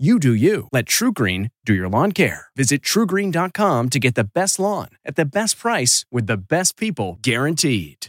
You 0.00 0.18
do 0.18 0.32
you. 0.32 0.66
Let 0.72 0.86
TruGreen 0.86 1.50
do 1.66 1.74
your 1.74 1.90
lawn 1.90 2.12
care. 2.12 2.46
Visit 2.56 2.80
trugreen.com 2.80 3.90
to 3.90 3.98
get 3.98 4.14
the 4.14 4.24
best 4.24 4.58
lawn 4.58 4.88
at 5.04 5.16
the 5.16 5.26
best 5.26 5.58
price 5.58 6.06
with 6.10 6.26
the 6.26 6.38
best 6.38 6.78
people 6.78 7.18
guaranteed. 7.20 8.06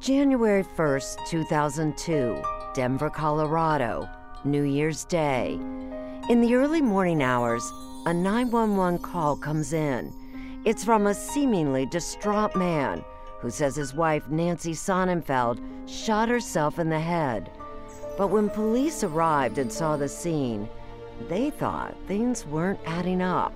January 0.00 0.64
1st, 0.64 1.28
2002, 1.28 2.42
Denver, 2.74 3.10
Colorado, 3.10 4.08
New 4.42 4.64
Year's 4.64 5.04
Day. 5.04 5.60
In 6.28 6.40
the 6.40 6.56
early 6.56 6.82
morning 6.82 7.22
hours, 7.22 7.62
a 8.06 8.12
911 8.12 8.98
call 8.98 9.36
comes 9.36 9.72
in. 9.72 10.12
It's 10.64 10.84
from 10.84 11.06
a 11.06 11.14
seemingly 11.14 11.86
distraught 11.86 12.56
man 12.56 13.04
who 13.40 13.50
says 13.50 13.74
his 13.74 13.94
wife, 13.94 14.28
Nancy 14.28 14.72
Sonnenfeld, 14.72 15.60
shot 15.88 16.28
herself 16.28 16.78
in 16.78 16.88
the 16.88 17.00
head. 17.00 17.50
But 18.16 18.28
when 18.28 18.50
police 18.50 19.02
arrived 19.02 19.58
and 19.58 19.72
saw 19.72 19.96
the 19.96 20.08
scene, 20.08 20.68
they 21.28 21.50
thought 21.50 21.96
things 22.06 22.46
weren't 22.46 22.80
adding 22.86 23.22
up. 23.22 23.52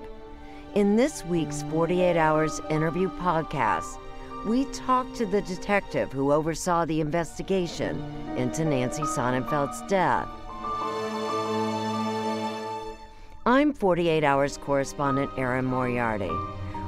In 0.75 0.95
this 0.95 1.23
week's 1.25 1.63
48 1.63 2.17
Hours 2.17 2.59
interview 2.69 3.09
podcast, 3.19 3.99
we 4.45 4.65
talked 4.65 5.15
to 5.15 5.25
the 5.25 5.41
detective 5.41 6.11
who 6.11 6.31
oversaw 6.31 6.85
the 6.85 7.01
investigation 7.01 7.99
into 8.37 8.65
Nancy 8.65 9.03
Sonnenfeld's 9.03 9.81
death. 9.87 10.27
I'm 13.47 13.73
48 13.73 14.23
Hours 14.23 14.57
correspondent 14.57 15.31
Erin 15.37 15.65
Moriarty. 15.65 16.31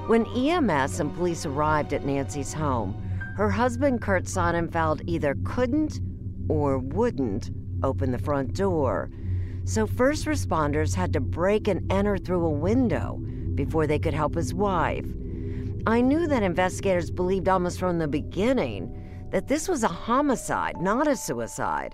When 0.08 0.26
EMS 0.28 1.02
and 1.02 1.14
police 1.14 1.46
arrived 1.46 1.92
at 1.92 2.06
Nancy's 2.06 2.54
home, 2.54 2.96
her 3.36 3.50
husband 3.50 4.02
Kurt 4.02 4.24
Sonnenfeld 4.24 5.02
either 5.06 5.36
couldn't 5.44 6.00
or 6.48 6.78
wouldn't 6.78 7.52
open 7.84 8.14
the 8.14 8.18
front 8.18 8.54
door. 8.54 9.12
So 9.66 9.86
first 9.86 10.26
responders 10.26 10.96
had 10.96 11.12
to 11.12 11.20
break 11.20 11.68
and 11.68 11.92
enter 11.92 12.18
through 12.18 12.46
a 12.46 12.50
window 12.50 13.18
before 13.54 13.86
they 13.86 14.00
could 14.00 14.14
help 14.14 14.36
his 14.36 14.54
wife. 14.54 15.06
I 15.86 16.00
knew 16.00 16.26
that 16.28 16.42
investigators 16.42 17.12
believed 17.12 17.50
almost 17.50 17.78
from 17.78 18.00
the 18.00 18.08
beginning 18.08 19.28
that 19.32 19.50
this 19.50 19.68
was 19.68 19.84
a 19.84 19.90
homicide, 19.90 20.80
not 20.80 21.10
a 21.10 21.18
suicide, 21.18 21.94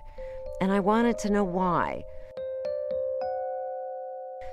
and 0.60 0.70
I 0.70 0.78
wanted 0.78 1.18
to 1.18 1.32
know 1.32 1.42
why. 1.42 2.04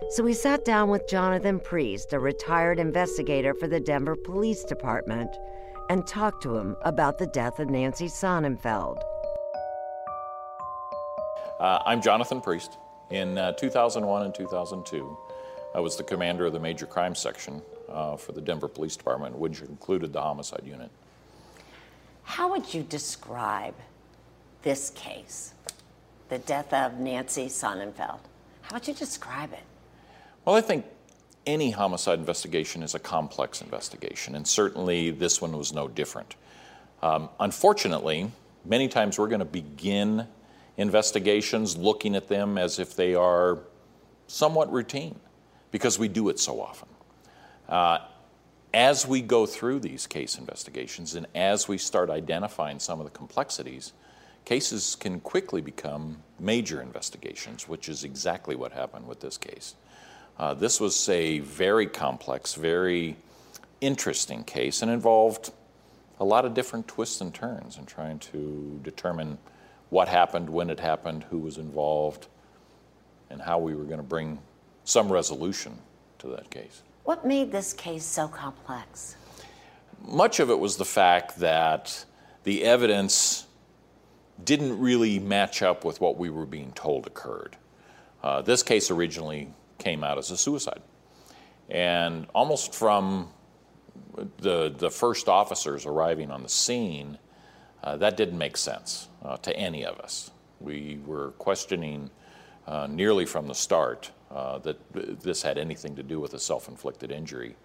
So 0.10 0.24
we 0.24 0.34
sat 0.34 0.66
down 0.66 0.90
with 0.90 1.08
Jonathan 1.08 1.60
Priest, 1.60 2.12
a 2.12 2.20
retired 2.20 2.80
investigator 2.80 3.54
for 3.54 3.68
the 3.68 3.80
Denver 3.80 4.16
Police 4.16 4.64
Department, 4.64 5.30
and 5.90 6.06
talked 6.06 6.44
to 6.44 6.58
him 6.58 6.76
about 6.82 7.18
the 7.18 7.28
death 7.28 7.60
of 7.60 7.70
Nancy 7.70 8.08
Sonnenfeld. 8.08 9.00
Uh, 11.60 11.80
I'm 11.86 12.02
Jonathan 12.02 12.42
Priest. 12.42 12.78
In 13.12 13.38
uh, 13.38 13.54
2001 13.54 14.24
and 14.24 14.34
2002, 14.34 15.18
I 15.76 15.80
was 15.80 15.96
the 15.96 16.04
commander 16.04 16.46
of 16.46 16.54
the 16.54 16.60
Major 16.60 16.88
Crime 16.88 17.16
Section 17.16 17.62
uh, 17.88 18.18
for 18.18 18.32
the 18.32 18.42
Denver 18.42 18.68
Police 18.68 18.98
Department, 18.98 19.38
which 19.38 19.62
included 19.62 20.12
the 20.12 20.22
homicide 20.22 20.64
unit. 20.66 20.90
How 22.24 22.50
would 22.50 22.74
you 22.74 22.84
describe 22.84 23.76
this 24.64 24.90
case, 24.90 25.54
the 26.30 26.40
death 26.40 26.74
of 26.74 27.00
Nancy 27.00 27.46
Sonnenfeld? 27.46 28.20
How 28.64 28.76
would 28.76 28.88
you 28.88 28.94
describe 28.94 29.54
it? 29.54 29.64
Well, 30.46 30.56
I 30.56 30.62
think 30.62 30.86
any 31.46 31.72
homicide 31.72 32.18
investigation 32.18 32.82
is 32.82 32.96
a 32.96 33.00
complex 33.00 33.62
investigation, 33.62 34.36
and 34.36 34.48
certainly 34.48 35.12
this 35.12 35.40
one 35.42 35.56
was 35.56 35.72
no 35.72 35.88
different. 35.88 36.36
Um, 37.04 37.30
unfortunately, 37.40 38.32
many 38.66 38.88
times 38.88 39.20
we're 39.20 39.28
going 39.28 39.40
to 39.40 39.46
begin 39.46 40.28
investigations 40.78 41.78
looking 41.78 42.16
at 42.16 42.28
them 42.28 42.58
as 42.58 42.80
if 42.80 42.96
they 42.96 43.14
are 43.14 43.60
somewhat 44.28 44.72
routine 44.72 45.20
because 45.70 46.00
we 46.00 46.08
do 46.08 46.30
it 46.30 46.40
so 46.40 46.60
often. 46.60 46.88
Uh, 47.70 48.00
as 48.74 49.06
we 49.06 49.22
go 49.22 49.46
through 49.46 49.80
these 49.80 50.08
case 50.08 50.38
investigations 50.38 51.14
and 51.16 51.28
as 51.36 51.68
we 51.68 51.78
start 51.78 52.10
identifying 52.10 52.80
some 52.80 53.00
of 53.00 53.06
the 53.06 53.12
complexities, 53.12 53.94
cases 54.46 54.96
can 54.96 55.20
quickly 55.20 55.62
become 55.62 56.24
major 56.40 56.82
investigations, 56.82 57.68
which 57.68 57.90
is 57.90 58.04
exactly 58.04 58.56
what 58.56 58.72
happened 58.72 59.08
with 59.08 59.20
this 59.20 59.38
case. 59.38 59.76
Uh, 60.38 60.54
this 60.54 60.80
was 60.80 61.08
a 61.10 61.40
very 61.40 61.86
complex, 61.86 62.56
very 62.56 63.16
interesting 63.80 64.44
case 64.44 64.82
and 64.82 64.92
involved 64.92 65.52
a 66.20 66.26
lot 66.26 66.46
of 66.46 66.54
different 66.54 66.88
twists 66.88 67.20
and 67.20 67.34
turns 67.34 67.78
in 67.78 67.86
trying 67.86 68.20
to 68.20 68.80
determine 68.84 69.38
what 69.90 70.08
happened, 70.08 70.50
when 70.50 70.70
it 70.70 70.80
happened, 70.80 71.24
who 71.30 71.40
was 71.40 71.58
involved, 71.58 72.28
and 73.30 73.42
how 73.42 73.58
we 73.58 73.76
were 73.76 73.84
going 73.84 73.98
to 73.98 74.04
bring 74.04 74.40
some 74.84 75.12
resolution 75.12 75.78
to 76.20 76.28
that 76.28 76.50
case. 76.50 76.84
What 77.04 77.26
made 77.26 77.52
this 77.52 77.74
case 77.74 78.06
so 78.06 78.28
complex? 78.28 79.16
Much 80.08 80.40
of 80.40 80.50
it 80.50 80.60
was 80.60 80.78
the 80.78 80.86
fact 80.86 81.40
that 81.40 82.06
the 82.44 82.64
evidence 82.64 83.48
didn't 84.44 84.80
really 84.80 85.20
match 85.20 85.62
up 85.62 85.84
with 85.84 86.00
what 86.00 86.18
we 86.18 86.30
were 86.30 86.46
being 86.46 86.72
told 86.74 87.06
occurred. 87.08 87.58
Uh, 88.24 88.42
this 88.42 88.64
case 88.64 88.92
originally 88.92 89.50
came 89.82 90.04
out 90.04 90.18
as 90.18 90.32
a 90.32 90.38
suicide. 90.38 90.82
And 91.70 92.28
almost 92.34 92.76
from 92.76 93.30
the, 94.38 94.74
the 94.78 94.90
first 94.90 95.28
officers 95.28 95.86
arriving 95.86 96.32
on 96.32 96.44
the 96.44 96.50
scene, 96.50 97.18
uh, 97.84 97.98
that 97.98 98.18
didn't 98.18 98.38
make 98.38 98.58
sense 98.58 99.10
uh, 99.24 99.38
to 99.38 99.56
any 99.56 99.86
of 99.86 100.00
us. 100.00 100.32
We 100.60 101.00
were 101.06 101.32
questioning 101.32 102.10
uh, 102.68 102.88
nearly 102.90 103.26
from 103.26 103.48
the 103.48 103.56
start 103.56 104.12
uh, 104.30 104.60
that 104.60 104.78
this 105.22 105.42
had 105.42 105.58
anything 105.58 105.96
to 105.96 106.04
do 106.04 106.20
with 106.20 106.34
a 106.34 106.40
self 106.40 106.68
inflicted 106.68 107.12
injury 107.12 107.56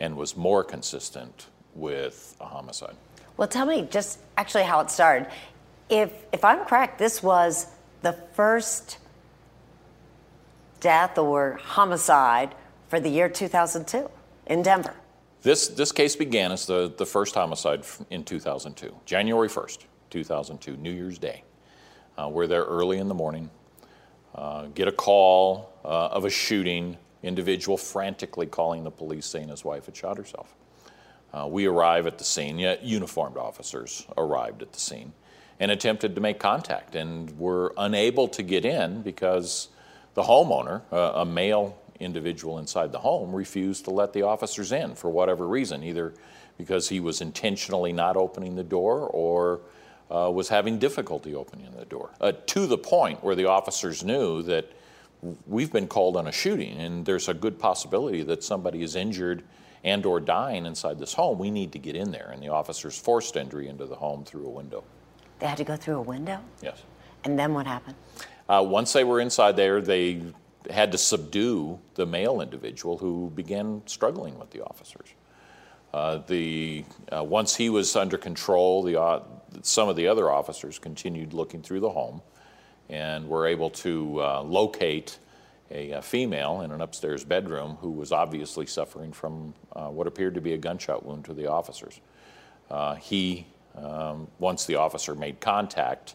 and 0.00 0.16
was 0.16 0.36
more 0.36 0.64
consistent 0.64 1.48
with 1.74 2.36
a 2.40 2.46
homicide. 2.46 2.96
Well, 3.36 3.48
tell 3.48 3.66
me 3.66 3.86
just 3.90 4.18
actually 4.38 4.64
how 4.64 4.80
it 4.80 4.90
started. 4.90 5.28
If, 5.90 6.12
if 6.32 6.44
I'm 6.44 6.64
correct, 6.64 6.98
this 6.98 7.22
was 7.22 7.66
the 8.02 8.14
first 8.32 8.98
death 10.80 11.18
or 11.18 11.58
homicide 11.62 12.54
for 12.88 13.00
the 13.00 13.08
year 13.08 13.28
2002 13.28 14.08
in 14.46 14.62
Denver. 14.62 14.94
This, 15.42 15.68
this 15.68 15.92
case 15.92 16.16
began 16.16 16.52
as 16.52 16.66
the, 16.66 16.92
the 16.96 17.06
first 17.06 17.34
homicide 17.34 17.84
in 18.10 18.24
2002, 18.24 18.94
January 19.04 19.48
1st, 19.48 19.84
2002, 20.10 20.76
New 20.76 20.90
Year's 20.90 21.18
Day. 21.18 21.44
Uh, 22.18 22.28
we're 22.28 22.46
there 22.46 22.64
early 22.64 22.98
in 22.98 23.08
the 23.08 23.14
morning, 23.14 23.50
uh, 24.34 24.66
get 24.74 24.88
a 24.88 24.92
call 24.92 25.72
uh, 25.84 26.08
of 26.08 26.24
a 26.24 26.30
shooting, 26.30 26.96
individual 27.22 27.76
frantically 27.76 28.46
calling 28.46 28.84
the 28.84 28.90
police 28.90 29.26
saying 29.26 29.48
his 29.48 29.64
wife 29.64 29.86
had 29.86 29.96
shot 29.96 30.16
herself. 30.16 30.54
Uh, 31.32 31.46
we 31.46 31.66
arrive 31.66 32.06
at 32.06 32.18
the 32.18 32.24
scene, 32.24 32.58
yet 32.58 32.82
uniformed 32.82 33.36
officers 33.36 34.06
arrived 34.16 34.62
at 34.62 34.72
the 34.72 34.80
scene 34.80 35.12
and 35.60 35.70
attempted 35.70 36.14
to 36.14 36.20
make 36.20 36.38
contact 36.38 36.94
and 36.94 37.38
were 37.38 37.74
unable 37.78 38.28
to 38.28 38.42
get 38.42 38.64
in 38.64 39.02
because 39.02 39.68
the 40.16 40.22
homeowner, 40.22 40.80
uh, 40.90 41.12
a 41.16 41.24
male 41.24 41.78
individual 42.00 42.58
inside 42.58 42.90
the 42.90 42.98
home, 42.98 43.34
refused 43.34 43.84
to 43.84 43.90
let 43.90 44.12
the 44.12 44.22
officers 44.22 44.72
in 44.72 44.94
for 44.94 45.10
whatever 45.10 45.46
reason, 45.46 45.84
either 45.84 46.14
because 46.58 46.88
he 46.88 47.00
was 47.00 47.20
intentionally 47.20 47.92
not 47.92 48.16
opening 48.16 48.56
the 48.56 48.64
door 48.64 49.08
or 49.08 49.60
uh, 50.10 50.30
was 50.32 50.48
having 50.48 50.78
difficulty 50.78 51.34
opening 51.34 51.70
the 51.76 51.84
door. 51.84 52.10
Uh, 52.20 52.32
to 52.46 52.66
the 52.66 52.78
point 52.78 53.22
where 53.22 53.34
the 53.34 53.44
officers 53.44 54.02
knew 54.02 54.42
that 54.42 54.72
we've 55.46 55.72
been 55.72 55.86
called 55.86 56.16
on 56.16 56.26
a 56.26 56.32
shooting 56.32 56.78
and 56.78 57.04
there's 57.04 57.28
a 57.28 57.34
good 57.34 57.58
possibility 57.58 58.22
that 58.22 58.42
somebody 58.42 58.82
is 58.82 58.96
injured 58.96 59.44
and 59.84 60.06
or 60.06 60.18
dying 60.18 60.66
inside 60.66 60.98
this 60.98 61.14
home 61.14 61.38
we 61.38 61.50
need 61.50 61.72
to 61.72 61.78
get 61.78 61.96
in 61.96 62.10
there 62.10 62.30
and 62.32 62.42
the 62.42 62.48
officers 62.48 62.98
forced 62.98 63.36
entry 63.36 63.66
into 63.66 63.86
the 63.86 63.96
home 63.96 64.24
through 64.24 64.46
a 64.46 64.50
window 64.50 64.84
they 65.38 65.46
had 65.46 65.58
to 65.58 65.64
go 65.64 65.76
through 65.76 65.96
a 65.96 66.02
window? 66.02 66.40
Yes. 66.62 66.82
And 67.24 67.38
then 67.38 67.52
what 67.54 67.66
happened? 67.66 67.96
Uh, 68.48 68.64
once 68.66 68.92
they 68.92 69.04
were 69.04 69.20
inside 69.20 69.56
there, 69.56 69.80
they 69.80 70.22
had 70.70 70.92
to 70.92 70.98
subdue 70.98 71.78
the 71.94 72.06
male 72.06 72.40
individual 72.40 72.98
who 72.98 73.30
began 73.34 73.82
struggling 73.86 74.38
with 74.38 74.50
the 74.50 74.62
officers. 74.62 75.08
Uh, 75.92 76.18
the, 76.26 76.84
uh, 77.10 77.22
once 77.22 77.56
he 77.56 77.70
was 77.70 77.96
under 77.96 78.18
control, 78.18 78.82
the, 78.82 79.00
uh, 79.00 79.22
some 79.62 79.88
of 79.88 79.96
the 79.96 80.06
other 80.06 80.30
officers 80.30 80.78
continued 80.78 81.32
looking 81.32 81.62
through 81.62 81.80
the 81.80 81.90
home 81.90 82.20
and 82.88 83.28
were 83.28 83.46
able 83.46 83.70
to 83.70 84.20
uh, 84.20 84.42
locate 84.42 85.18
a, 85.70 85.92
a, 85.92 86.02
female 86.02 86.60
in 86.60 86.70
an 86.70 86.80
upstairs 86.80 87.24
bedroom 87.24 87.76
who 87.80 87.90
was 87.90 88.12
obviously 88.12 88.66
suffering 88.66 89.12
from 89.12 89.54
uh, 89.74 89.88
what 89.88 90.06
appeared 90.06 90.34
to 90.34 90.40
be 90.40 90.52
a 90.52 90.58
gunshot 90.58 91.04
wound 91.04 91.24
to 91.24 91.34
the 91.34 91.46
officers. 91.46 92.00
he 93.00 93.46
um, 93.76 94.28
once 94.38 94.64
the 94.64 94.76
officer 94.76 95.14
made 95.14 95.40
contact 95.40 96.14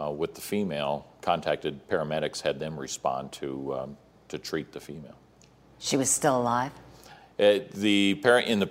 uh, 0.00 0.10
with 0.10 0.34
the 0.34 0.40
female, 0.40 1.06
contacted 1.22 1.88
paramedics, 1.88 2.40
had 2.40 2.58
them 2.58 2.78
respond 2.78 3.32
to, 3.32 3.74
um, 3.74 3.96
to 4.28 4.38
treat 4.38 4.72
the 4.72 4.80
female. 4.80 5.16
She 5.78 5.96
was 5.96 6.10
still 6.10 6.36
alive? 6.36 6.72
Uh, 7.38 7.58
the 7.74 8.14
par- 8.22 8.40
in, 8.40 8.60
the, 8.60 8.70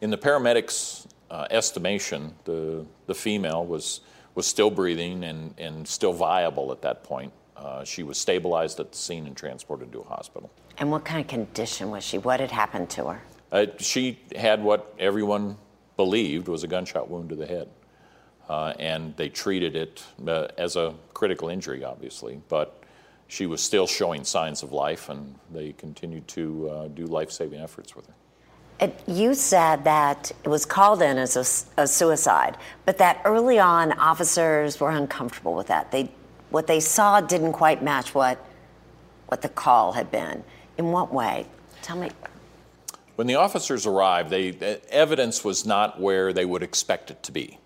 in 0.00 0.10
the 0.10 0.18
paramedics' 0.18 1.06
uh, 1.30 1.46
estimation, 1.50 2.34
the, 2.44 2.84
the 3.06 3.14
female 3.14 3.64
was, 3.64 4.00
was 4.34 4.46
still 4.46 4.70
breathing 4.70 5.24
and, 5.24 5.54
and 5.58 5.86
still 5.86 6.12
viable 6.12 6.72
at 6.72 6.82
that 6.82 7.04
point. 7.04 7.32
Uh, 7.56 7.84
she 7.84 8.02
was 8.02 8.18
stabilized 8.18 8.80
at 8.80 8.90
the 8.90 8.98
scene 8.98 9.26
and 9.26 9.36
transported 9.36 9.92
to 9.92 10.00
a 10.00 10.04
hospital. 10.04 10.50
And 10.78 10.90
what 10.90 11.04
kind 11.04 11.20
of 11.20 11.28
condition 11.28 11.90
was 11.90 12.02
she? 12.02 12.18
What 12.18 12.40
had 12.40 12.50
happened 12.50 12.90
to 12.90 13.06
her? 13.06 13.22
Uh, 13.52 13.66
she 13.78 14.18
had 14.34 14.62
what 14.62 14.94
everyone 14.98 15.56
believed 15.96 16.48
was 16.48 16.64
a 16.64 16.66
gunshot 16.66 17.08
wound 17.08 17.28
to 17.28 17.36
the 17.36 17.46
head. 17.46 17.68
Uh, 18.48 18.74
and 18.78 19.16
they 19.16 19.28
treated 19.28 19.76
it 19.76 20.04
uh, 20.26 20.48
as 20.58 20.76
a 20.76 20.94
critical 21.14 21.48
injury, 21.48 21.84
obviously, 21.84 22.40
but 22.48 22.82
she 23.28 23.46
was 23.46 23.62
still 23.62 23.86
showing 23.86 24.24
signs 24.24 24.62
of 24.62 24.72
life, 24.72 25.08
and 25.08 25.34
they 25.50 25.72
continued 25.72 26.28
to 26.28 26.68
uh, 26.68 26.88
do 26.88 27.06
life 27.06 27.30
saving 27.30 27.60
efforts 27.60 27.96
with 27.96 28.06
her. 28.06 28.14
And 28.78 28.92
you 29.06 29.34
said 29.34 29.84
that 29.84 30.32
it 30.44 30.48
was 30.48 30.66
called 30.66 31.02
in 31.02 31.16
as 31.16 31.36
a, 31.78 31.82
a, 31.82 31.86
suicide, 31.86 32.58
but 32.84 32.98
that 32.98 33.22
early 33.24 33.58
on 33.58 33.92
officers 33.92 34.80
were 34.80 34.90
uncomfortable 34.90 35.54
with 35.54 35.68
that. 35.68 35.92
They, 35.92 36.10
what 36.50 36.66
they 36.66 36.80
saw 36.80 37.20
didn't 37.20 37.52
quite 37.52 37.82
match 37.82 38.14
what, 38.14 38.44
what 39.28 39.40
the 39.40 39.48
call 39.48 39.92
had 39.92 40.10
been. 40.10 40.42
In 40.78 40.90
what 40.90 41.14
way? 41.14 41.46
Tell 41.80 41.96
me. 41.96 42.10
When 43.14 43.26
the 43.26 43.36
officers 43.36 43.86
arrived, 43.86 44.30
they, 44.30 44.50
evidence 44.90 45.44
was 45.44 45.64
not 45.64 46.00
where 46.00 46.32
they 46.32 46.44
would 46.44 46.62
expect 46.62 47.10
it 47.10 47.22
to 47.22 47.32
be. 47.32 47.58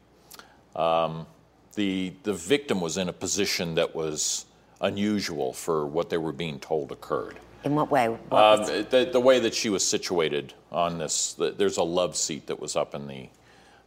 Um, 0.76 1.26
the, 1.74 2.12
the 2.22 2.34
victim 2.34 2.80
was 2.80 2.96
in 2.96 3.08
a 3.08 3.12
position 3.12 3.74
that 3.74 3.94
was 3.94 4.46
unusual 4.80 5.52
for 5.52 5.86
what 5.86 6.10
they 6.10 6.18
were 6.18 6.32
being 6.32 6.60
told 6.60 6.92
occurred. 6.92 7.38
In 7.64 7.74
what 7.74 7.90
way? 7.90 8.08
What 8.08 8.60
um, 8.60 8.66
the, 8.90 9.08
the, 9.10 9.20
way 9.20 9.40
that 9.40 9.54
she 9.54 9.70
was 9.70 9.84
situated 9.84 10.54
on 10.70 10.98
this, 10.98 11.32
the, 11.32 11.50
there's 11.50 11.78
a 11.78 11.82
love 11.82 12.14
seat 12.16 12.46
that 12.46 12.60
was 12.60 12.76
up 12.76 12.94
in 12.94 13.06
the, 13.06 13.28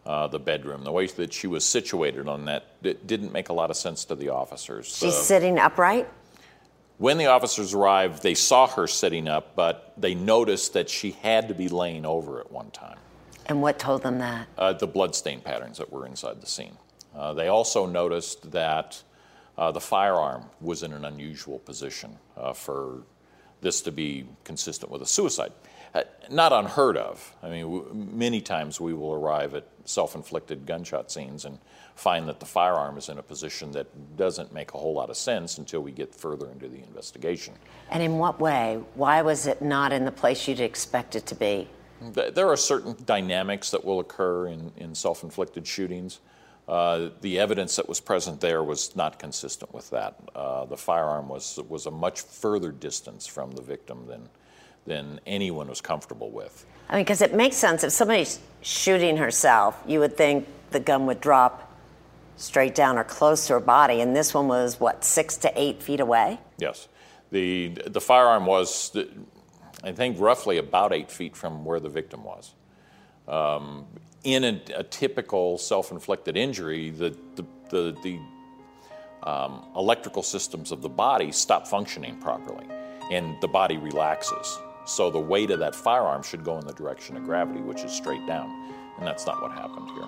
uh, 0.06 0.28
the 0.28 0.40
bedroom. 0.40 0.84
The 0.84 0.92
way 0.92 1.08
that 1.08 1.32
she 1.32 1.48
was 1.48 1.64
situated 1.64 2.28
on 2.28 2.46
that 2.46 2.66
it 2.84 3.08
didn't 3.08 3.32
make 3.32 3.50
a 3.50 3.54
lot 3.54 3.70
of 3.70 3.78
sense 3.78 4.06
to 4.06 4.16
the 4.16 4.30
officers. 4.30 4.98
She's 4.98 5.16
sitting 5.16 5.58
upright? 5.58 6.10
When 6.98 7.18
the 7.18 7.28
officers 7.28 7.74
arrived, 7.74 8.24
they 8.24 8.34
saw 8.34 8.68
her 8.68 8.86
sitting 8.86 9.30
up, 9.30 9.56
but 9.56 9.94
they 9.96 10.16
noticed 10.16 10.74
that 10.74 10.90
she 10.90 11.12
had 11.12 11.48
to 11.48 11.54
be 11.54 11.70
laying 11.70 12.06
over 12.06 12.42
at 12.42 12.52
one 12.52 12.72
time. 12.72 12.98
And 13.50 13.64
what 13.64 13.80
told 13.80 14.04
them 14.04 14.20
that? 14.20 14.48
Uh, 14.58 14.74
the 14.74 14.88
bloodstain 14.88 15.42
patterns 15.42 15.80
that 15.80 15.92
were 15.92 16.06
inside 16.06 16.40
the 16.40 16.48
scene. 16.48 16.78
Uh, 17.16 17.34
they 17.34 17.48
also 17.48 17.88
noticed 17.88 18.52
that 18.52 19.02
uh, 19.58 19.72
the 19.72 19.82
firearm 19.82 20.46
was 20.62 20.84
in 20.84 20.94
an 20.94 21.04
unusual 21.04 21.58
position 21.60 22.18
uh, 22.38 22.54
for 22.54 23.04
this 23.62 23.82
to 23.82 23.92
be 23.92 24.26
consistent 24.44 24.92
with 24.92 25.02
a 25.02 25.06
suicide. 25.06 25.52
Uh, 25.96 26.04
not 26.30 26.54
unheard 26.54 26.96
of. 26.96 27.36
I 27.42 27.50
mean, 27.50 27.64
w- 27.64 27.92
many 27.94 28.40
times 28.40 28.80
we 28.80 28.94
will 28.94 29.14
arrive 29.14 29.56
at 29.56 29.66
self 29.86 30.14
inflicted 30.14 30.68
gunshot 30.68 31.12
scenes 31.12 31.46
and 31.46 31.58
find 31.96 32.28
that 32.30 32.40
the 32.40 32.46
firearm 32.46 32.98
is 32.98 33.10
in 33.10 33.18
a 33.18 33.24
position 33.24 33.72
that 33.72 34.16
doesn't 34.16 34.54
make 34.54 34.76
a 34.76 34.78
whole 34.78 34.94
lot 34.94 35.10
of 35.10 35.18
sense 35.18 35.58
until 35.58 35.82
we 35.82 35.92
get 35.92 36.14
further 36.14 36.52
into 36.52 36.68
the 36.70 36.78
investigation. 36.84 37.56
And 37.90 38.04
in 38.04 38.20
what 38.20 38.40
way? 38.40 38.80
Why 38.94 39.24
was 39.24 39.48
it 39.48 39.64
not 39.64 39.92
in 39.92 40.06
the 40.06 40.12
place 40.12 40.48
you'd 40.48 40.60
expect 40.60 41.16
it 41.16 41.26
to 41.26 41.36
be? 41.36 41.68
There 42.02 42.48
are 42.48 42.58
certain 42.58 42.96
dynamics 43.06 43.72
that 43.72 43.84
will 43.84 44.00
occur 44.00 44.48
in, 44.48 44.72
in 44.78 44.96
self 44.96 45.24
inflicted 45.24 45.68
shootings. 45.68 46.20
Uh, 46.68 47.10
the 47.22 47.40
evidence 47.40 47.76
that 47.78 47.90
was 47.90 48.00
present 48.00 48.40
there 48.40 48.64
was 48.64 48.96
not 48.96 49.18
consistent 49.18 49.74
with 49.74 49.90
that. 49.90 50.20
Uh, 50.36 50.66
the 50.66 50.78
firearm 50.78 51.28
was, 51.28 51.60
was 51.68 51.88
a 51.88 51.92
much 51.92 52.22
further 52.22 52.72
distance 52.72 53.26
from 53.26 53.52
the 53.52 53.62
victim 53.62 54.06
than, 54.06 54.30
than 54.86 55.20
anyone 55.26 55.68
was 55.68 55.82
comfortable 55.82 56.30
with. 56.30 56.68
I 56.88 56.96
mean, 56.96 57.06
because 57.06 57.22
it 57.24 57.34
makes 57.34 57.56
sense. 57.56 57.84
If 57.84 57.92
somebody's 57.92 58.40
shooting 58.62 59.18
herself, 59.18 59.82
you 59.88 60.00
would 60.00 60.16
think 60.16 60.48
the 60.70 60.80
gun 60.80 61.08
would 61.08 61.22
drop 61.22 61.76
straight 62.38 62.76
down 62.76 62.98
or 62.98 63.04
close 63.04 63.48
to 63.48 63.54
her 63.54 63.60
body, 63.60 64.02
and 64.02 64.16
this 64.16 64.34
one 64.34 64.48
was 64.48 64.80
what 64.80 65.04
six 65.04 65.38
to 65.38 65.52
eight 65.60 65.82
feet 65.82 66.00
away. 66.00 66.40
Yes, 66.58 66.88
the 67.32 67.70
the 67.88 68.02
firearm 68.02 68.46
was, 68.46 68.96
I 69.84 69.92
think, 69.92 70.20
roughly 70.20 70.58
about 70.58 70.94
eight 70.94 71.12
feet 71.12 71.36
from 71.36 71.64
where 71.66 71.80
the 71.80 71.90
victim 71.90 72.24
was. 72.24 72.54
Um, 73.28 73.86
in 74.24 74.44
a, 74.44 74.62
a, 74.76 74.84
typical 74.84 75.58
self-inflicted 75.58 76.36
injury, 76.36 76.90
the 76.90 77.16
the 77.36 77.46
the, 77.70 77.98
the 78.04 78.20
um, 79.30 79.66
electrical 79.76 80.24
systems 80.24 80.72
of 80.72 80.82
the 80.82 80.90
body 80.90 81.32
stop 81.32 81.68
functioning 81.68 82.18
properly, 82.18 82.66
and 83.12 83.40
the 83.42 83.48
body 83.48 83.78
relaxes. 83.78 84.60
So 84.86 85.12
the 85.12 85.20
weight 85.20 85.52
of 85.52 85.60
that 85.60 85.76
firearm 85.76 86.24
should 86.24 86.44
go 86.44 86.58
in 86.58 86.66
the 86.66 86.74
direction 86.74 87.16
of 87.16 87.24
gravity, 87.24 87.62
which 87.62 87.84
is 87.84 87.92
straight 87.92 88.26
down, 88.26 88.50
and 88.98 89.06
that's 89.08 89.28
not 89.28 89.42
what 89.42 89.52
happened 89.52 89.90
here. 89.92 90.08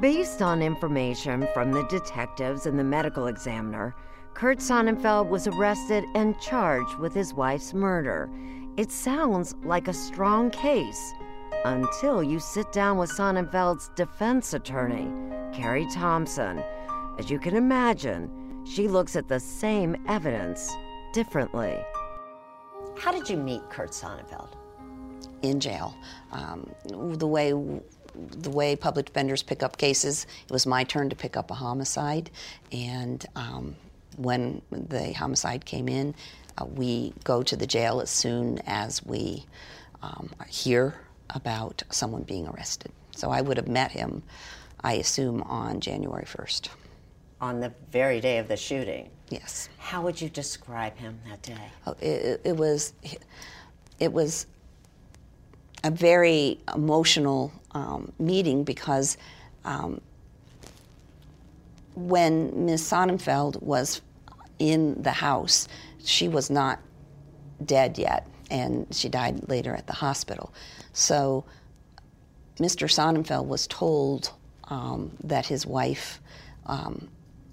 Based 0.00 0.42
on 0.42 0.62
information 0.62 1.46
from 1.52 1.70
the 1.70 1.84
detectives 1.84 2.66
and 2.66 2.78
the 2.78 2.84
medical 2.84 3.26
examiner, 3.26 3.94
Kurt 4.34 4.58
Sonnenfeld 4.58 5.28
was 5.28 5.46
arrested 5.46 6.04
and 6.16 6.38
charged 6.40 6.98
with 6.98 7.14
his 7.14 7.32
wife's 7.32 7.72
murder. 7.72 8.28
It 8.76 8.90
sounds 8.90 9.54
like 9.62 9.86
a 9.86 9.92
strong 9.92 10.50
case 10.50 11.12
until 11.64 12.20
you 12.20 12.40
sit 12.40 12.70
down 12.72 12.98
with 12.98 13.10
Sonnenfeld's 13.10 13.90
defense 13.94 14.52
attorney, 14.52 15.08
Carrie 15.56 15.86
Thompson. 15.86 16.62
As 17.16 17.30
you 17.30 17.38
can 17.38 17.54
imagine, 17.54 18.28
she 18.66 18.88
looks 18.88 19.14
at 19.14 19.28
the 19.28 19.38
same 19.38 19.96
evidence 20.08 20.68
differently. 21.12 21.78
How 22.98 23.12
did 23.12 23.30
you 23.30 23.36
meet 23.36 23.62
Kurt 23.70 23.90
Sonnenfeld? 23.90 24.48
In 25.42 25.60
jail. 25.60 25.94
Um, 26.32 26.68
the 26.84 27.26
way 27.26 27.52
the 27.52 28.50
way 28.50 28.76
public 28.76 29.06
defenders 29.06 29.42
pick 29.42 29.62
up 29.62 29.76
cases, 29.76 30.26
it 30.44 30.52
was 30.52 30.66
my 30.66 30.84
turn 30.84 31.08
to 31.10 31.16
pick 31.16 31.36
up 31.36 31.50
a 31.50 31.54
homicide. 31.54 32.30
And 32.70 33.24
um, 33.34 33.74
when 34.16 34.62
the 34.70 35.12
homicide 35.12 35.64
came 35.64 35.88
in, 35.88 36.14
uh, 36.58 36.64
we 36.64 37.12
go 37.24 37.42
to 37.42 37.56
the 37.56 37.66
jail 37.66 38.00
as 38.00 38.10
soon 38.10 38.58
as 38.66 39.04
we 39.04 39.44
um, 40.02 40.30
hear 40.48 40.94
about 41.30 41.82
someone 41.90 42.22
being 42.22 42.46
arrested. 42.46 42.92
So 43.16 43.30
I 43.30 43.40
would 43.40 43.56
have 43.56 43.68
met 43.68 43.90
him, 43.90 44.22
I 44.82 44.94
assume, 44.94 45.42
on 45.42 45.80
January 45.80 46.24
1st. 46.24 46.68
On 47.40 47.60
the 47.60 47.72
very 47.90 48.20
day 48.20 48.38
of 48.38 48.48
the 48.48 48.56
shooting? 48.56 49.10
Yes. 49.30 49.68
How 49.78 50.02
would 50.02 50.20
you 50.20 50.28
describe 50.28 50.96
him 50.96 51.18
that 51.28 51.42
day? 51.42 51.70
Oh, 51.86 51.94
it, 52.00 52.40
it 52.44 52.56
was 52.56 52.92
it 53.98 54.12
was 54.12 54.46
a 55.82 55.90
very 55.90 56.58
emotional 56.74 57.52
um, 57.72 58.12
meeting 58.18 58.64
because 58.64 59.16
um, 59.64 60.00
when 61.94 62.66
Ms. 62.66 62.82
Sonnenfeld 62.82 63.62
was 63.62 64.02
in 64.58 65.02
the 65.02 65.12
house, 65.12 65.68
she 66.04 66.28
was 66.28 66.50
not 66.50 66.80
dead 67.64 67.98
yet, 67.98 68.26
and 68.50 68.86
she 68.90 69.08
died 69.08 69.48
later 69.48 69.74
at 69.74 69.86
the 69.86 69.92
hospital. 69.92 70.52
So 70.92 71.44
Mr. 72.58 72.88
Sonnenfeld 72.88 73.46
was 73.46 73.66
told 73.66 74.32
um, 74.64 75.10
that 75.24 75.46
his 75.46 75.66
wife 75.66 76.20
um, 76.66 77.08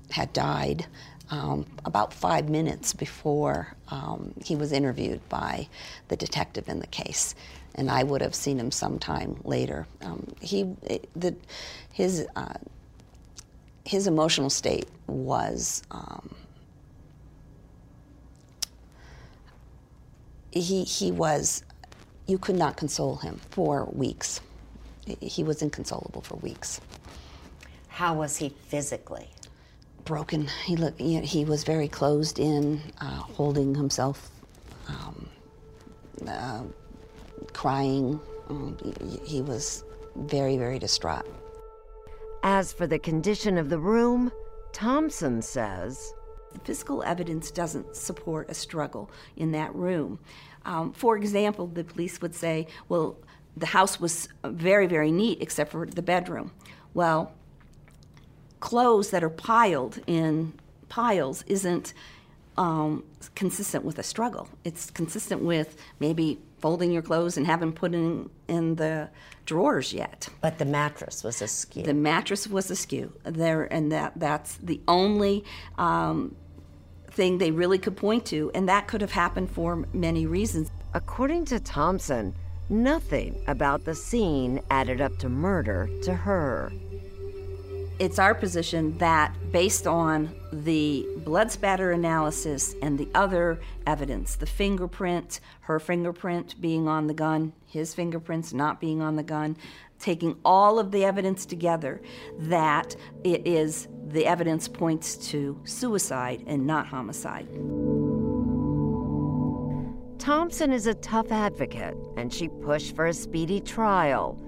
had 0.10 0.31
died 0.33 0.86
um, 1.29 1.65
about 1.86 2.13
five 2.13 2.50
minutes 2.50 2.93
before 2.93 3.75
um, 3.88 4.33
he 4.43 4.55
was 4.55 4.71
interviewed 4.71 5.27
by 5.29 5.67
the 6.10 6.15
detective 6.15 6.67
in 6.67 6.79
the 6.79 6.88
case. 6.88 7.36
And 7.75 7.89
I 7.89 8.03
would 8.03 8.21
have 8.21 8.36
seen 8.36 8.60
him 8.60 8.69
sometime 8.69 9.39
later. 9.45 9.88
Um, 10.01 10.27
he, 10.41 10.63
the, 11.15 11.36
his, 11.93 12.27
uh, 12.36 12.55
his 13.91 14.07
emotional 14.07 14.50
state 14.50 14.88
was 15.07 15.83
um, 15.91 16.33
he, 20.53 20.86
he 20.86 21.12
was, 21.12 21.65
you 22.25 22.38
could 22.38 22.55
not 22.55 22.77
console 22.77 23.17
him 23.17 23.41
for 23.50 23.89
weeks. 23.91 24.39
He 25.19 25.43
was 25.43 25.62
inconsolable 25.62 26.21
for 26.21 26.36
weeks. 26.38 26.79
How 27.89 28.13
was 28.13 28.38
he 28.38 28.55
physically? 28.69 29.27
Broken. 30.05 30.48
He 30.63 30.77
looked. 30.77 31.01
He 31.01 31.43
was 31.43 31.65
very 31.65 31.89
closed 31.89 32.39
in, 32.39 32.79
uh, 33.01 33.19
holding 33.19 33.75
himself, 33.75 34.31
um, 34.88 35.29
uh, 36.25 36.62
crying. 37.51 38.21
Um, 38.50 38.77
he, 39.01 39.36
he 39.36 39.41
was 39.41 39.83
very, 40.15 40.55
very 40.55 40.79
distraught. 40.79 41.27
As 42.43 42.74
for 42.74 42.88
the 42.88 42.98
condition 42.98 43.57
of 43.57 43.69
the 43.69 43.77
room, 43.77 44.31
Thompson 44.74 45.41
says 45.41 46.13
the 46.53 46.60
physical 46.60 47.03
evidence 47.03 47.51
doesn't 47.51 47.95
support 47.95 48.50
a 48.50 48.53
struggle 48.55 49.12
in 49.38 49.51
that 49.51 49.74
room. 49.75 50.19
Um, 50.65 50.91
for 50.91 51.17
example, 51.17 51.67
the 51.67 51.83
police 51.83 52.19
would 52.21 52.33
say, 52.33 52.67
well, 52.89 53.17
the 53.55 53.67
house 53.67 54.00
was 54.00 54.27
very, 54.43 54.88
very 54.88 55.12
neat 55.12 55.39
except 55.41 55.71
for 55.71 55.86
the 55.86 56.01
bedroom. 56.01 56.51
Well, 56.93 57.33
clothes 58.60 59.12
that 59.12 59.24
are 59.24 59.29
piled 59.29 60.00
in 60.07 60.53
piles 60.89 61.43
isn't 61.48 61.93
um, 62.62 63.03
consistent 63.34 63.84
with 63.84 63.98
a 63.98 64.03
struggle. 64.03 64.48
It's 64.63 64.91
consistent 64.91 65.41
with 65.41 65.75
maybe 66.00 66.38
folding 66.60 66.91
your 66.91 67.01
clothes 67.01 67.36
and 67.36 67.48
haven't 67.48 67.74
put 67.74 67.96
in 67.96 68.30
in 68.48 68.75
the 68.75 69.10
drawers 69.48 69.91
yet. 69.91 70.30
But 70.41 70.60
the 70.60 70.65
mattress 70.65 71.24
was 71.24 71.41
askew. 71.41 71.82
The 71.82 71.96
mattress 71.96 72.48
was 72.48 72.70
askew. 72.70 73.13
There, 73.24 73.63
and 73.74 73.91
that 73.91 74.13
that's 74.15 74.58
the 74.58 74.80
only 74.88 75.44
um, 75.80 76.36
thing 77.10 77.39
they 77.39 77.50
really 77.50 77.80
could 77.80 77.98
point 77.98 78.27
to, 78.27 78.51
and 78.53 78.70
that 78.70 78.88
could 78.88 79.01
have 79.01 79.12
happened 79.12 79.50
for 79.50 79.88
many 79.91 80.27
reasons. 80.27 80.70
According 80.94 81.46
to 81.46 81.60
Thompson, 81.60 82.36
nothing 82.70 83.44
about 83.48 83.86
the 83.86 83.96
scene 83.96 84.62
added 84.70 85.01
up 85.01 85.18
to 85.18 85.30
murder 85.30 85.89
to 86.03 86.13
her 86.13 86.72
it's 88.01 88.17
our 88.17 88.34
position 88.34 88.98
that 88.98 89.31
based 89.51 89.86
on 89.86 90.34
the 90.51 91.08
blood 91.17 91.51
spatter 91.51 91.91
analysis 91.91 92.74
and 92.81 92.98
the 92.98 93.08
other 93.13 93.62
evidence, 93.86 94.38
the 94.38 94.46
fingerprint, 94.48 95.39
her 95.60 95.79
fingerprint 95.79 96.60
being 96.60 96.88
on 96.88 97.05
the 97.05 97.13
gun, 97.13 97.53
his 97.67 97.93
fingerprints 97.93 98.53
not 98.53 98.81
being 98.81 99.03
on 99.03 99.17
the 99.17 99.24
gun, 99.24 99.55
taking 100.00 100.36
all 100.43 100.79
of 100.79 100.89
the 100.89 101.05
evidence 101.05 101.46
together, 101.46 102.01
that 102.39 102.96
it 103.24 103.46
is 103.46 103.88
the 104.08 104.25
evidence 104.25 104.67
points 104.67 105.15
to 105.29 105.62
suicide 105.63 106.43
and 106.48 106.65
not 106.65 106.88
homicide. 106.88 107.48
Thompson 110.17 110.72
is 110.72 110.88
a 110.88 110.96
tough 110.96 111.31
advocate, 111.31 111.96
and 112.17 112.34
she 112.34 112.48
pushed 112.48 112.96
for 112.96 113.05
a 113.05 113.13
speedy 113.13 113.60
trial. 113.60 114.41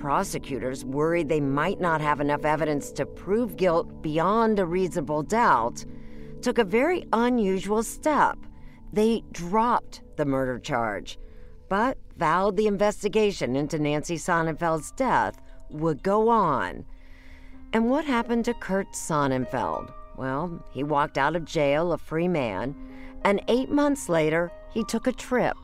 Prosecutors, 0.00 0.82
worried 0.82 1.28
they 1.28 1.40
might 1.40 1.78
not 1.78 2.00
have 2.00 2.20
enough 2.20 2.46
evidence 2.46 2.90
to 2.92 3.04
prove 3.04 3.58
guilt 3.58 4.00
beyond 4.00 4.58
a 4.58 4.64
reasonable 4.64 5.22
doubt, 5.22 5.84
took 6.40 6.56
a 6.56 6.64
very 6.64 7.04
unusual 7.12 7.82
step. 7.82 8.38
They 8.94 9.22
dropped 9.30 10.00
the 10.16 10.24
murder 10.24 10.58
charge, 10.58 11.18
but 11.68 11.98
vowed 12.16 12.56
the 12.56 12.66
investigation 12.66 13.54
into 13.56 13.78
Nancy 13.78 14.16
Sonnenfeld's 14.16 14.90
death 14.92 15.38
would 15.68 16.02
go 16.02 16.30
on. 16.30 16.86
And 17.74 17.90
what 17.90 18.06
happened 18.06 18.46
to 18.46 18.54
Kurt 18.54 18.92
Sonnenfeld? 18.92 19.92
Well, 20.16 20.64
he 20.72 20.82
walked 20.82 21.18
out 21.18 21.36
of 21.36 21.44
jail 21.44 21.92
a 21.92 21.98
free 21.98 22.26
man, 22.26 22.74
and 23.22 23.44
eight 23.48 23.70
months 23.70 24.08
later, 24.08 24.50
he 24.72 24.82
took 24.82 25.06
a 25.06 25.12
trip 25.12 25.56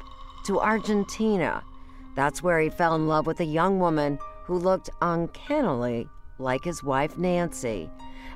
to 0.45 0.61
Argentina 0.61 1.64
that's 2.16 2.42
where 2.42 2.58
he 2.58 2.70
fell 2.70 2.94
in 2.94 3.06
love 3.06 3.26
with 3.26 3.40
a 3.40 3.44
young 3.44 3.78
woman 3.78 4.18
who 4.44 4.58
looked 4.58 4.90
uncannily 5.02 6.08
like 6.38 6.64
his 6.64 6.82
wife 6.82 7.16
Nancy. 7.18 7.90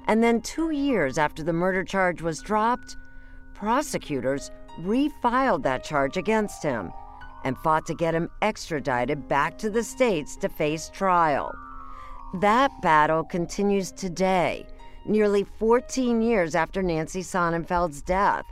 And 0.06 0.22
then, 0.22 0.40
two 0.40 0.70
years 0.70 1.18
after 1.18 1.42
the 1.42 1.52
murder 1.52 1.84
charge 1.84 2.22
was 2.22 2.42
dropped, 2.42 2.96
prosecutors 3.54 4.50
refiled 4.80 5.62
that 5.62 5.84
charge 5.84 6.16
against 6.16 6.62
him 6.62 6.92
and 7.44 7.56
fought 7.58 7.87
to 7.87 7.94
get 7.94 8.14
him 8.14 8.28
extradited 8.42 9.28
back 9.28 9.58
to 9.58 9.70
the 9.70 9.82
States 9.82 10.37
to 10.37 10.49
face 10.49 10.90
trial. 10.90 11.54
That 12.40 12.70
battle 12.82 13.25
continues 13.25 13.92
today, 13.92 14.66
nearly 15.06 15.44
14 15.58 16.22
years 16.22 16.54
after 16.54 16.82
Nancy 16.82 17.22
Sonnenfeld's 17.22 18.02
death. 18.02 18.44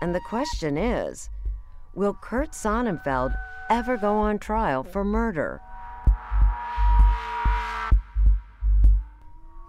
And 0.00 0.14
the 0.14 0.20
question 0.20 0.76
is 0.76 1.28
will 1.94 2.14
Kurt 2.14 2.52
Sonnenfeld 2.52 3.34
ever 3.70 3.96
go 3.96 4.14
on 4.14 4.38
trial 4.38 4.82
for 4.82 5.04
murder. 5.04 5.60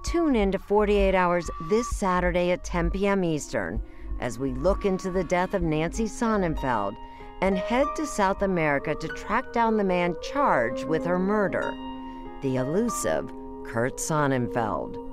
Tune 0.03 0.35
in 0.35 0.51
to 0.51 0.59
48 0.59 1.15
Hours 1.15 1.49
this 1.69 1.89
Saturday 1.97 2.51
at 2.51 2.63
10 2.63 2.91
p.m. 2.91 3.23
Eastern 3.23 3.81
as 4.19 4.37
we 4.37 4.51
look 4.53 4.85
into 4.85 5.09
the 5.09 5.23
death 5.23 5.53
of 5.53 5.61
Nancy 5.61 6.05
Sonnenfeld 6.05 6.95
and 7.41 7.57
head 7.57 7.87
to 7.95 8.05
South 8.05 8.41
America 8.41 8.95
to 8.95 9.07
track 9.09 9.51
down 9.53 9.75
the 9.77 9.83
man 9.83 10.15
charged 10.21 10.85
with 10.85 11.03
her 11.05 11.19
murder, 11.19 11.73
the 12.41 12.57
elusive 12.57 13.31
Kurt 13.65 13.97
Sonnenfeld. 13.97 15.12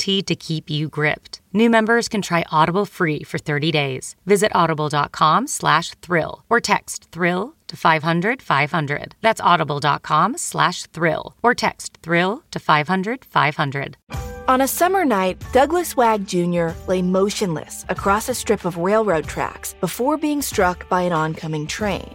guaranteed 0.00 0.26
to 0.26 0.36
keep 0.36 0.70
you 0.70 0.88
gripped. 0.88 1.40
New 1.52 1.68
members 1.68 2.08
can 2.08 2.22
try 2.22 2.44
Audible 2.50 2.86
free 2.86 3.24
for 3.24 3.38
30 3.38 3.72
days. 3.72 4.16
Visit 4.26 4.52
audible.com 4.54 5.46
slash 5.46 5.94
thrill 6.02 6.44
or 6.48 6.60
text 6.60 7.08
thrill 7.12 7.54
to 7.68 7.76
500 7.76 8.42
500. 8.42 9.14
That's 9.20 9.40
audible.com 9.40 10.38
slash 10.38 10.86
thrill 10.94 11.34
or 11.42 11.54
text 11.54 11.98
thrill 12.02 12.42
to 12.50 12.58
500 12.58 13.24
500. 13.24 13.96
On 14.48 14.60
a 14.62 14.68
summer 14.68 15.04
night, 15.04 15.36
Douglas 15.52 15.96
Wag 15.96 16.26
Jr. 16.26 16.70
lay 16.88 17.02
motionless 17.02 17.84
across 17.88 18.28
a 18.28 18.34
strip 18.34 18.64
of 18.64 18.76
railroad 18.76 19.26
tracks 19.26 19.74
before 19.80 20.18
being 20.18 20.42
struck 20.42 20.88
by 20.88 21.02
an 21.02 21.12
oncoming 21.12 21.66
train. 21.66 22.14